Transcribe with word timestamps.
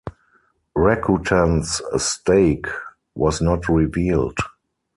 Rakuten's 0.75 1.79
stake 2.03 2.65
was 3.13 3.39
not 3.39 3.69
revealed. 3.69 4.39